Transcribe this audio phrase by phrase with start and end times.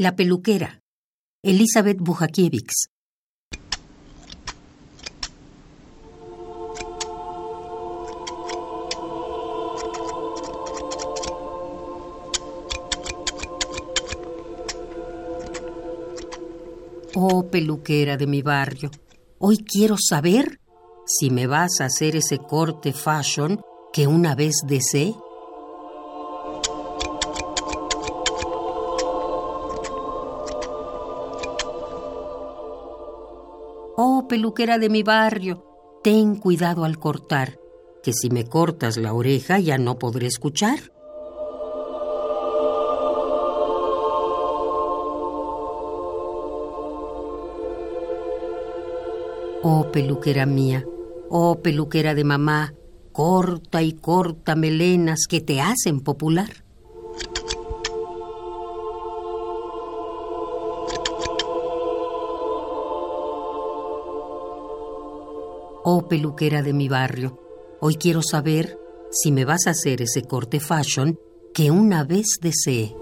[0.00, 0.80] La peluquera.
[1.42, 2.86] Elizabeth Bujakiewicz.
[17.16, 18.92] Oh, peluquera de mi barrio,
[19.40, 20.60] hoy quiero saber
[21.06, 23.60] si me vas a hacer ese corte fashion
[23.92, 25.16] que una vez deseé.
[34.00, 35.64] Oh, peluquera de mi barrio,
[36.04, 37.58] ten cuidado al cortar,
[38.00, 40.78] que si me cortas la oreja ya no podré escuchar.
[49.64, 50.84] Oh, peluquera mía,
[51.28, 52.74] oh, peluquera de mamá,
[53.10, 56.67] corta y corta melenas que te hacen popular.
[65.84, 67.38] Oh, peluquera de mi barrio,
[67.80, 68.78] hoy quiero saber
[69.10, 71.18] si me vas a hacer ese corte fashion
[71.54, 72.94] que una vez deseé.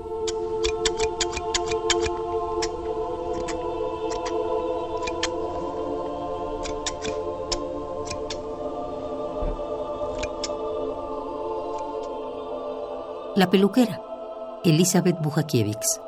[13.34, 14.00] La peluquera,
[14.64, 16.05] Elizabeth Bujakiewicz.